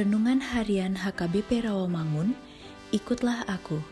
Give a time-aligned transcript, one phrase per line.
[0.00, 2.32] Renungan Harian HKBP Rawamangun,
[2.88, 3.84] Ikutlah Aku,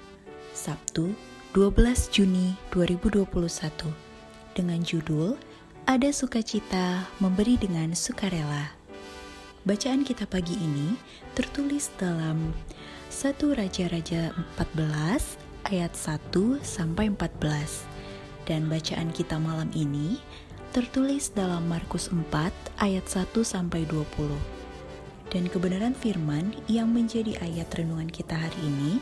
[0.56, 1.12] Sabtu
[1.52, 3.28] 12 Juni 2021,
[4.56, 5.36] dengan judul
[5.84, 8.72] Ada Sukacita Memberi Dengan Sukarela.
[9.68, 10.96] Bacaan kita pagi ini
[11.36, 12.56] tertulis dalam
[13.12, 14.32] 1 Raja-Raja
[14.64, 16.32] 14 ayat 1
[16.64, 17.84] sampai 14
[18.48, 20.16] dan bacaan kita malam ini
[20.72, 22.32] tertulis dalam Markus 4
[22.80, 24.56] ayat 1 sampai 20
[25.28, 29.00] dan kebenaran firman yang menjadi ayat renungan kita hari ini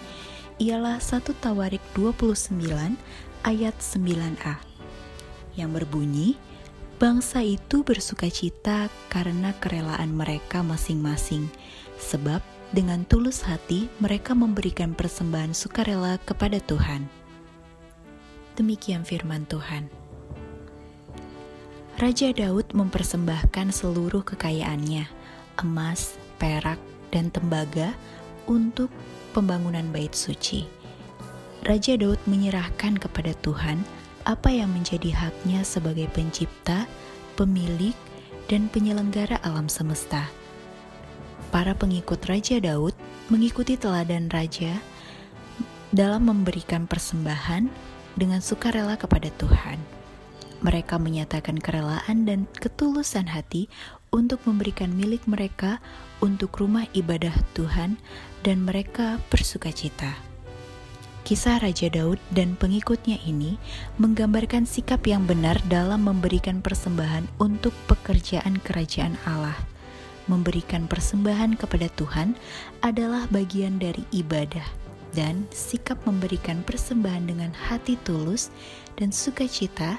[0.63, 2.57] ialah 1 Tawarik 29
[3.45, 4.55] ayat 9a
[5.57, 6.37] yang berbunyi
[6.97, 11.45] Bangsa itu bersuka cita karena kerelaan mereka masing-masing
[12.01, 12.41] sebab
[12.73, 17.05] dengan tulus hati mereka memberikan persembahan sukarela kepada Tuhan.
[18.57, 19.93] Demikian firman Tuhan.
[22.01, 25.05] Raja Daud mempersembahkan seluruh kekayaannya,
[25.61, 26.81] emas, perak,
[27.11, 27.95] dan tembaga
[28.47, 28.93] untuk
[29.37, 30.65] pembangunan bait suci.
[31.67, 33.83] Raja Daud menyerahkan kepada Tuhan
[34.27, 36.87] apa yang menjadi haknya sebagai pencipta,
[37.35, 37.95] pemilik,
[38.47, 40.31] dan penyelenggara alam semesta.
[41.51, 42.95] Para pengikut Raja Daud
[43.31, 44.79] mengikuti teladan raja
[45.91, 47.71] dalam memberikan persembahan
[48.15, 49.96] dengan sukarela kepada Tuhan.
[50.67, 53.71] Mereka menyatakan kerelaan dan ketulusan hati
[54.11, 55.79] untuk memberikan milik mereka
[56.19, 58.03] untuk rumah ibadah Tuhan,
[58.43, 60.19] dan mereka bersuka cita.
[61.23, 63.63] Kisah Raja Daud dan pengikutnya ini
[63.99, 69.59] menggambarkan sikap yang benar dalam memberikan persembahan untuk pekerjaan kerajaan Allah.
[70.27, 72.35] Memberikan persembahan kepada Tuhan
[72.83, 74.67] adalah bagian dari ibadah,
[75.15, 78.51] dan sikap memberikan persembahan dengan hati tulus
[78.99, 79.99] dan sukacita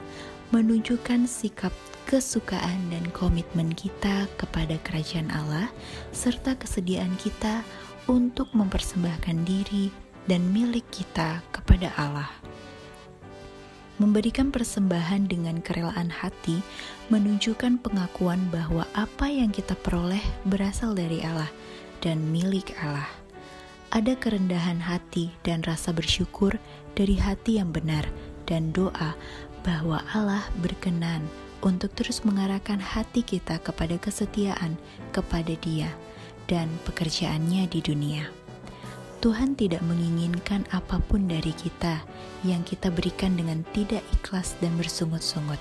[0.55, 1.75] menunjukkan sikap
[2.07, 5.67] kesukaan dan komitmen kita kepada kerajaan Allah,
[6.15, 7.67] serta kesediaan kita
[8.07, 9.91] untuk mempersembahkan diri
[10.31, 12.31] dan milik kita kepada Allah.
[13.99, 16.63] Memberikan persembahan dengan kerelaan hati
[17.11, 21.49] menunjukkan pengakuan bahwa apa yang kita peroleh berasal dari Allah
[21.99, 23.09] dan milik Allah.
[23.91, 26.55] Ada kerendahan hati dan rasa bersyukur
[26.93, 28.05] dari hati yang benar,
[28.47, 29.17] dan doa
[29.67, 31.27] bahwa Allah berkenan
[31.59, 34.79] untuk terus mengarahkan hati kita kepada kesetiaan
[35.11, 35.91] kepada Dia
[36.47, 38.31] dan pekerjaannya di dunia.
[39.19, 41.99] Tuhan tidak menginginkan apa pun dari kita
[42.47, 45.59] yang kita berikan dengan tidak ikhlas dan bersungut-sungut.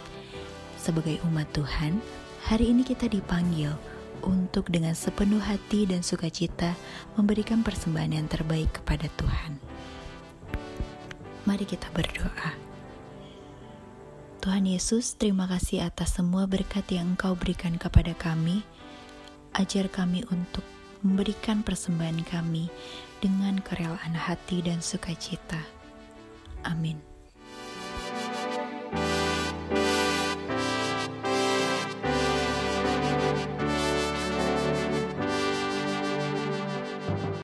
[0.79, 1.99] Sebagai umat Tuhan,
[2.47, 3.75] hari ini kita dipanggil
[4.23, 6.77] untuk dengan sepenuh hati dan sukacita
[7.19, 9.59] memberikan persembahan yang terbaik kepada Tuhan.
[11.49, 12.66] Mari kita berdoa.
[14.47, 18.63] Tuhan Yesus, terima kasih atas semua berkat yang Engkau berikan kepada kami.
[19.51, 20.63] Ajar kami untuk
[21.03, 22.71] memberikan persembahan kami
[23.19, 25.59] dengan kerelaan hati dan sukacita.
[26.63, 27.16] Amin.